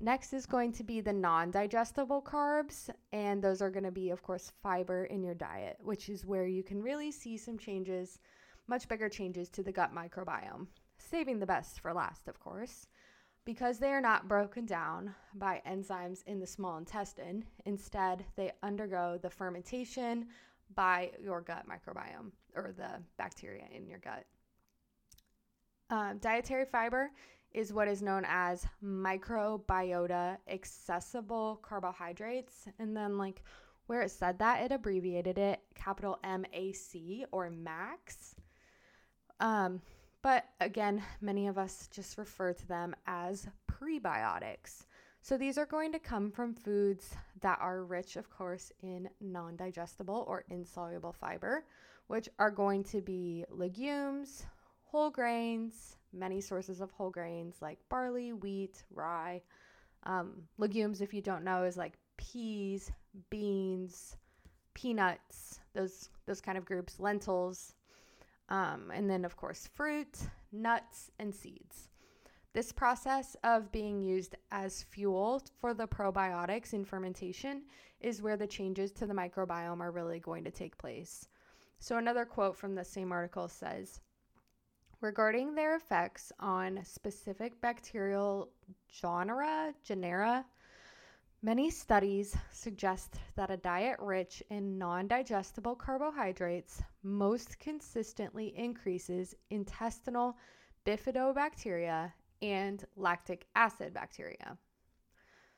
Next 0.00 0.32
is 0.32 0.46
going 0.46 0.72
to 0.74 0.84
be 0.84 1.00
the 1.00 1.12
non 1.12 1.50
digestible 1.50 2.22
carbs, 2.22 2.88
and 3.12 3.42
those 3.42 3.60
are 3.60 3.70
going 3.70 3.84
to 3.84 3.90
be, 3.90 4.10
of 4.10 4.22
course, 4.22 4.52
fiber 4.62 5.06
in 5.06 5.24
your 5.24 5.34
diet, 5.34 5.76
which 5.80 6.08
is 6.08 6.24
where 6.24 6.46
you 6.46 6.62
can 6.62 6.80
really 6.80 7.10
see 7.10 7.36
some 7.36 7.58
changes, 7.58 8.20
much 8.68 8.86
bigger 8.86 9.08
changes 9.08 9.48
to 9.50 9.62
the 9.62 9.72
gut 9.72 9.92
microbiome. 9.92 10.68
Saving 10.98 11.40
the 11.40 11.46
best 11.46 11.80
for 11.80 11.92
last, 11.92 12.28
of 12.28 12.38
course, 12.38 12.86
because 13.44 13.78
they 13.78 13.90
are 13.90 14.00
not 14.00 14.28
broken 14.28 14.66
down 14.66 15.14
by 15.34 15.60
enzymes 15.66 16.22
in 16.26 16.38
the 16.38 16.46
small 16.46 16.78
intestine. 16.78 17.44
Instead, 17.66 18.24
they 18.36 18.52
undergo 18.62 19.18
the 19.20 19.30
fermentation 19.30 20.28
by 20.76 21.10
your 21.20 21.40
gut 21.40 21.64
microbiome 21.68 22.30
or 22.54 22.72
the 22.76 23.02
bacteria 23.16 23.64
in 23.74 23.88
your 23.88 23.98
gut. 23.98 24.24
Um, 25.90 26.18
dietary 26.18 26.66
fiber 26.66 27.10
is 27.52 27.72
what 27.72 27.88
is 27.88 28.02
known 28.02 28.24
as 28.28 28.66
microbiota 28.84 30.36
accessible 30.48 31.58
carbohydrates. 31.62 32.68
And 32.78 32.96
then, 32.96 33.18
like, 33.18 33.42
where 33.86 34.02
it 34.02 34.10
said 34.10 34.38
that, 34.38 34.62
it 34.62 34.72
abbreviated 34.72 35.38
it 35.38 35.60
capital 35.74 36.18
MAC 36.22 37.26
or 37.32 37.50
MAX. 37.50 38.34
Um, 39.40 39.80
but 40.22 40.44
again, 40.60 41.02
many 41.20 41.46
of 41.46 41.58
us 41.58 41.88
just 41.92 42.18
refer 42.18 42.52
to 42.52 42.66
them 42.66 42.94
as 43.06 43.48
prebiotics. 43.70 44.84
So 45.22 45.36
these 45.36 45.58
are 45.58 45.66
going 45.66 45.92
to 45.92 45.98
come 45.98 46.30
from 46.30 46.54
foods 46.54 47.14
that 47.40 47.58
are 47.60 47.84
rich, 47.84 48.16
of 48.16 48.30
course, 48.30 48.72
in 48.82 49.08
non 49.20 49.56
digestible 49.56 50.24
or 50.26 50.44
insoluble 50.48 51.12
fiber, 51.12 51.64
which 52.06 52.28
are 52.38 52.50
going 52.50 52.84
to 52.84 53.00
be 53.00 53.44
legumes, 53.50 54.46
whole 54.84 55.10
grains, 55.10 55.97
many 56.12 56.40
sources 56.40 56.80
of 56.80 56.90
whole 56.90 57.10
grains 57.10 57.56
like 57.60 57.78
barley, 57.88 58.32
wheat, 58.32 58.82
rye. 58.94 59.42
Um, 60.04 60.42
legumes, 60.58 61.00
if 61.00 61.12
you 61.12 61.20
don't 61.20 61.44
know, 61.44 61.64
is 61.64 61.76
like 61.76 61.94
peas, 62.16 62.90
beans, 63.30 64.16
peanuts, 64.74 65.60
those 65.74 66.10
those 66.26 66.40
kind 66.40 66.56
of 66.56 66.64
groups, 66.64 67.00
lentils, 67.00 67.74
um, 68.48 68.92
and 68.94 69.10
then 69.10 69.24
of 69.24 69.36
course 69.36 69.68
fruit, 69.74 70.18
nuts, 70.52 71.10
and 71.18 71.34
seeds. 71.34 71.88
This 72.54 72.72
process 72.72 73.36
of 73.44 73.70
being 73.70 74.02
used 74.02 74.34
as 74.50 74.82
fuel 74.82 75.42
for 75.60 75.74
the 75.74 75.86
probiotics 75.86 76.72
in 76.72 76.84
fermentation 76.84 77.62
is 78.00 78.22
where 78.22 78.36
the 78.36 78.46
changes 78.46 78.90
to 78.92 79.06
the 79.06 79.14
microbiome 79.14 79.80
are 79.80 79.90
really 79.90 80.18
going 80.18 80.44
to 80.44 80.50
take 80.50 80.78
place. 80.78 81.28
So, 81.78 81.98
another 81.98 82.24
quote 82.24 82.56
from 82.56 82.74
the 82.74 82.84
same 82.84 83.12
article 83.12 83.48
says 83.48 84.00
regarding 85.00 85.54
their 85.54 85.76
effects 85.76 86.32
on 86.40 86.80
specific 86.84 87.60
bacterial 87.60 88.50
genera, 88.88 89.72
genera, 89.84 90.44
many 91.42 91.70
studies 91.70 92.36
suggest 92.52 93.16
that 93.36 93.50
a 93.50 93.56
diet 93.56 93.96
rich 94.00 94.42
in 94.50 94.76
non-digestible 94.76 95.76
carbohydrates 95.76 96.82
most 97.02 97.58
consistently 97.60 98.52
increases 98.56 99.34
intestinal 99.50 100.36
bifidobacteria 100.84 102.12
and 102.42 102.84
lactic 102.96 103.46
acid 103.54 103.94
bacteria. 103.94 104.56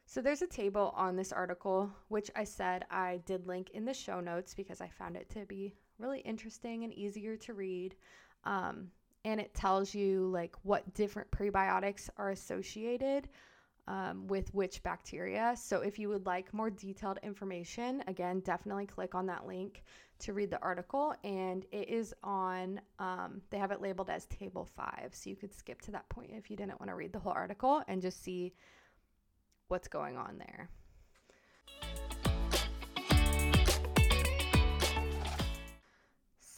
So 0.04 0.20
there's 0.20 0.42
a 0.42 0.47
table 0.47 0.92
on 0.97 1.14
this 1.14 1.32
article, 1.32 1.90
which 2.09 2.30
I 2.35 2.44
said 2.44 2.85
I 2.90 3.20
did 3.26 3.47
link 3.47 3.70
in 3.70 3.85
the 3.85 3.94
show 3.94 4.18
notes 4.18 4.54
because 4.54 4.80
I 4.80 4.88
found 4.88 5.16
it 5.16 5.30
to 5.30 5.47
be 5.47 5.73
really 5.99 6.20
interesting 6.20 6.82
and 6.82 6.92
easier 6.92 7.37
to 7.37 7.54
read. 7.54 7.94
Um, 8.44 8.90
and 9.25 9.41
it 9.41 9.53
tells 9.55 9.95
you 9.95 10.29
like 10.29 10.55
what 10.62 10.93
different 10.95 11.31
prebiotics 11.31 12.09
are 12.17 12.31
associated 12.31 13.29
um, 13.87 14.27
with 14.29 14.53
which 14.55 14.83
bacteria. 14.83 15.55
So 15.57 15.81
if 15.81 15.99
you 15.99 16.09
would 16.09 16.25
like 16.25 16.55
more 16.55 16.71
detailed 16.71 17.19
information, 17.23 18.03
again, 18.07 18.41
definitely 18.41 18.87
click 18.87 19.15
on 19.15 19.27
that 19.27 19.47
link 19.47 19.83
to 20.21 20.33
read 20.33 20.50
the 20.50 20.61
article. 20.63 21.15
And 21.25 21.67
it 21.73 21.89
is 21.89 22.15
on, 22.23 22.80
um, 22.99 23.43
they 23.50 23.59
have 23.59 23.73
it 23.73 23.80
labeled 23.80 24.09
as 24.09 24.26
table 24.26 24.65
five. 24.65 25.11
So 25.13 25.28
you 25.28 25.37
could 25.37 25.52
skip 25.52 25.83
to 25.83 25.91
that 25.93 26.09
point 26.09 26.30
if 26.33 26.50
you 26.50 26.56
didn't 26.56 26.78
want 26.78 26.91
to 26.91 26.95
read 26.95 27.13
the 27.13 27.19
whole 27.19 27.33
article 27.33 27.83
and 27.89 28.00
just 28.00 28.23
see 28.23 28.54
what's 29.69 29.89
going 29.89 30.17
on 30.17 30.39
there. 30.39 30.69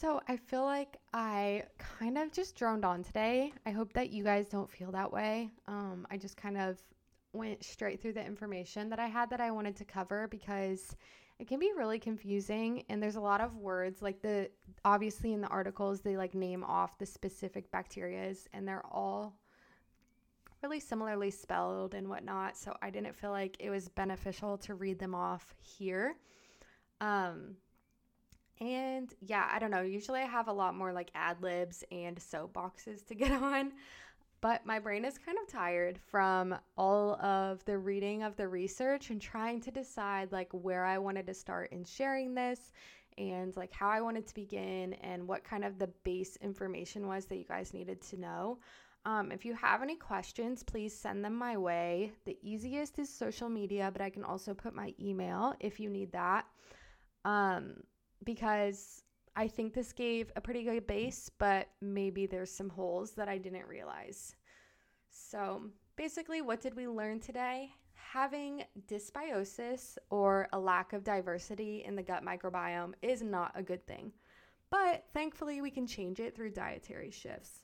So 0.03 0.19
I 0.27 0.35
feel 0.35 0.65
like 0.65 0.97
I 1.13 1.63
kind 1.77 2.17
of 2.17 2.29
just 2.33 2.57
droned 2.57 2.83
on 2.83 3.05
today. 3.05 3.53
I 3.65 3.71
hope 3.71 3.93
that 3.93 4.09
you 4.09 4.21
guys 4.21 4.47
don't 4.47 4.69
feel 4.69 4.91
that 4.91 5.13
way. 5.13 5.49
Um, 5.65 6.05
I 6.11 6.17
just 6.17 6.35
kind 6.35 6.57
of 6.57 6.77
went 7.31 7.63
straight 7.63 8.01
through 8.01 8.11
the 8.11 8.25
information 8.25 8.89
that 8.89 8.99
I 8.99 9.07
had 9.07 9.29
that 9.29 9.39
I 9.39 9.49
wanted 9.49 9.77
to 9.77 9.85
cover 9.85 10.27
because 10.27 10.97
it 11.39 11.47
can 11.47 11.57
be 11.57 11.71
really 11.77 11.99
confusing 11.99 12.83
and 12.89 13.01
there's 13.01 13.15
a 13.15 13.21
lot 13.21 13.39
of 13.39 13.55
words 13.55 14.01
like 14.01 14.21
the 14.21 14.49
obviously 14.83 15.31
in 15.31 15.39
the 15.39 15.47
articles 15.47 16.01
they 16.01 16.17
like 16.17 16.35
name 16.35 16.65
off 16.65 16.97
the 16.97 17.05
specific 17.05 17.71
bacterias 17.71 18.39
and 18.51 18.67
they're 18.67 18.85
all 18.91 19.37
really 20.63 20.81
similarly 20.81 21.31
spelled 21.31 21.93
and 21.93 22.09
whatnot. 22.09 22.57
So 22.57 22.75
I 22.81 22.89
didn't 22.89 23.15
feel 23.15 23.31
like 23.31 23.55
it 23.61 23.69
was 23.69 23.87
beneficial 23.87 24.57
to 24.57 24.75
read 24.75 24.99
them 24.99 25.15
off 25.15 25.55
here. 25.61 26.17
Um, 26.99 27.55
and 28.59 29.13
yeah, 29.21 29.49
I 29.51 29.59
don't 29.59 29.71
know. 29.71 29.81
Usually 29.81 30.21
I 30.21 30.25
have 30.25 30.47
a 30.47 30.53
lot 30.53 30.75
more 30.75 30.93
like 30.93 31.11
ad 31.15 31.41
libs 31.41 31.83
and 31.91 32.17
soapboxes 32.17 33.05
to 33.07 33.15
get 33.15 33.31
on, 33.41 33.71
but 34.41 34.65
my 34.65 34.79
brain 34.79 35.05
is 35.05 35.17
kind 35.17 35.37
of 35.41 35.51
tired 35.51 35.97
from 35.97 36.55
all 36.77 37.13
of 37.21 37.63
the 37.65 37.77
reading 37.77 38.23
of 38.23 38.35
the 38.35 38.47
research 38.47 39.09
and 39.09 39.21
trying 39.21 39.61
to 39.61 39.71
decide 39.71 40.31
like 40.31 40.49
where 40.51 40.85
I 40.85 40.97
wanted 40.97 41.27
to 41.27 41.33
start 41.33 41.71
in 41.71 41.83
sharing 41.83 42.35
this 42.35 42.71
and 43.17 43.55
like 43.55 43.71
how 43.71 43.89
I 43.89 44.01
wanted 44.01 44.27
to 44.27 44.33
begin 44.33 44.93
and 44.93 45.27
what 45.27 45.43
kind 45.43 45.63
of 45.63 45.79
the 45.79 45.87
base 46.03 46.37
information 46.41 47.07
was 47.07 47.25
that 47.25 47.37
you 47.37 47.45
guys 47.45 47.73
needed 47.73 48.01
to 48.01 48.19
know. 48.19 48.59
Um, 49.05 49.31
if 49.31 49.43
you 49.43 49.53
have 49.55 49.81
any 49.81 49.95
questions, 49.95 50.63
please 50.63 50.97
send 50.97 51.25
them 51.25 51.35
my 51.35 51.57
way. 51.57 52.13
The 52.25 52.37
easiest 52.41 52.99
is 52.99 53.13
social 53.13 53.49
media, 53.49 53.89
but 53.91 54.01
I 54.01 54.09
can 54.09 54.23
also 54.23 54.53
put 54.53 54.73
my 54.73 54.93
email 54.99 55.55
if 55.59 55.79
you 55.79 55.89
need 55.89 56.13
that. 56.13 56.45
Um, 57.25 57.83
because 58.23 59.03
I 59.35 59.47
think 59.47 59.73
this 59.73 59.93
gave 59.93 60.31
a 60.35 60.41
pretty 60.41 60.63
good 60.63 60.85
base, 60.85 61.29
but 61.39 61.67
maybe 61.81 62.25
there's 62.25 62.51
some 62.51 62.69
holes 62.69 63.11
that 63.11 63.27
I 63.27 63.37
didn't 63.37 63.67
realize. 63.67 64.35
So, 65.09 65.63
basically, 65.95 66.41
what 66.41 66.61
did 66.61 66.75
we 66.75 66.87
learn 66.87 67.19
today? 67.19 67.71
Having 67.95 68.65
dysbiosis 68.87 69.97
or 70.11 70.47
a 70.53 70.59
lack 70.59 70.93
of 70.93 71.03
diversity 71.03 71.83
in 71.85 71.95
the 71.95 72.03
gut 72.03 72.23
microbiome 72.23 72.93
is 73.01 73.23
not 73.23 73.51
a 73.55 73.63
good 73.63 73.85
thing, 73.87 74.11
but 74.69 75.05
thankfully, 75.13 75.61
we 75.61 75.71
can 75.71 75.87
change 75.87 76.19
it 76.19 76.35
through 76.35 76.51
dietary 76.51 77.11
shifts. 77.11 77.63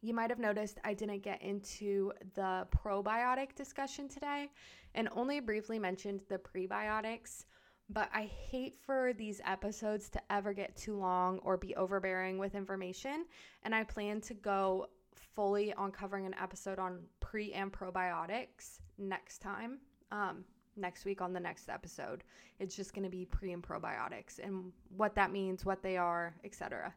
You 0.00 0.14
might 0.14 0.30
have 0.30 0.38
noticed 0.38 0.78
I 0.84 0.94
didn't 0.94 1.22
get 1.22 1.42
into 1.42 2.12
the 2.34 2.66
probiotic 2.70 3.54
discussion 3.54 4.08
today 4.08 4.50
and 4.94 5.08
only 5.12 5.40
briefly 5.40 5.78
mentioned 5.78 6.20
the 6.28 6.38
prebiotics 6.38 7.44
but 7.88 8.10
I 8.12 8.30
hate 8.50 8.78
for 8.84 9.12
these 9.12 9.40
episodes 9.44 10.08
to 10.10 10.20
ever 10.30 10.52
get 10.52 10.76
too 10.76 10.96
long 10.96 11.38
or 11.40 11.56
be 11.56 11.74
overbearing 11.76 12.38
with 12.38 12.54
information. 12.54 13.26
And 13.62 13.74
I 13.74 13.84
plan 13.84 14.20
to 14.22 14.34
go 14.34 14.88
fully 15.34 15.72
on 15.74 15.92
covering 15.92 16.26
an 16.26 16.34
episode 16.40 16.78
on 16.78 17.00
pre 17.20 17.52
and 17.52 17.72
probiotics 17.72 18.80
next 18.98 19.38
time. 19.38 19.78
Um, 20.10 20.44
next 20.76 21.04
week 21.04 21.20
on 21.20 21.32
the 21.32 21.40
next 21.40 21.68
episode. 21.68 22.22
It's 22.58 22.76
just 22.76 22.94
going 22.94 23.04
to 23.04 23.10
be 23.10 23.24
pre 23.24 23.52
and 23.52 23.62
probiotics 23.62 24.38
and 24.42 24.72
what 24.96 25.14
that 25.14 25.32
means, 25.32 25.64
what 25.64 25.82
they 25.82 25.96
are, 25.96 26.34
etc. 26.44 26.94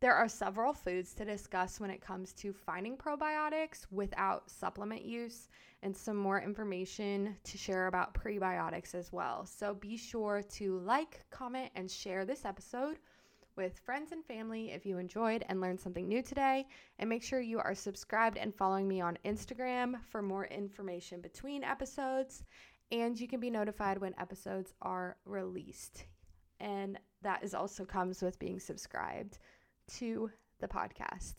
There 0.00 0.14
are 0.14 0.28
several 0.28 0.72
foods 0.72 1.12
to 1.14 1.24
discuss 1.24 1.80
when 1.80 1.90
it 1.90 2.00
comes 2.00 2.32
to 2.34 2.52
finding 2.52 2.96
probiotics 2.96 3.84
without 3.90 4.48
supplement 4.48 5.04
use, 5.04 5.48
and 5.82 5.96
some 5.96 6.16
more 6.16 6.40
information 6.40 7.36
to 7.42 7.58
share 7.58 7.88
about 7.88 8.14
prebiotics 8.14 8.94
as 8.94 9.12
well. 9.12 9.44
So 9.44 9.74
be 9.74 9.96
sure 9.96 10.42
to 10.50 10.78
like, 10.78 11.24
comment, 11.30 11.72
and 11.74 11.90
share 11.90 12.24
this 12.24 12.44
episode 12.44 12.98
with 13.56 13.80
friends 13.80 14.12
and 14.12 14.24
family 14.24 14.70
if 14.70 14.86
you 14.86 14.98
enjoyed 14.98 15.44
and 15.48 15.60
learned 15.60 15.80
something 15.80 16.06
new 16.06 16.22
today. 16.22 16.68
And 17.00 17.10
make 17.10 17.24
sure 17.24 17.40
you 17.40 17.58
are 17.58 17.74
subscribed 17.74 18.38
and 18.38 18.54
following 18.54 18.86
me 18.86 19.00
on 19.00 19.18
Instagram 19.24 19.96
for 20.10 20.22
more 20.22 20.46
information 20.46 21.20
between 21.20 21.64
episodes. 21.64 22.44
And 22.92 23.18
you 23.18 23.26
can 23.26 23.40
be 23.40 23.50
notified 23.50 23.98
when 23.98 24.14
episodes 24.16 24.74
are 24.80 25.16
released. 25.24 26.04
And 26.60 27.00
that 27.22 27.42
is 27.42 27.52
also 27.52 27.84
comes 27.84 28.22
with 28.22 28.38
being 28.38 28.60
subscribed 28.60 29.38
to 29.96 30.30
the 30.60 30.68
podcast. 30.68 31.34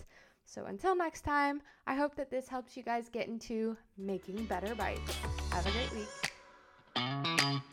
So 0.45 0.65
until 0.65 0.95
next 0.95 1.21
time, 1.21 1.61
I 1.85 1.95
hope 1.95 2.15
that 2.15 2.31
this 2.31 2.47
helps 2.47 2.75
you 2.75 2.83
guys 2.83 3.09
get 3.09 3.27
into 3.27 3.77
making 3.97 4.45
better 4.45 4.73
bites. 4.73 5.15
Have 5.51 5.65
a 5.67 5.71
great 5.71 5.93
week. 5.93 7.69